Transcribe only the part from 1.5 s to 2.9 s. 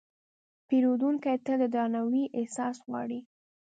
د درناوي احساس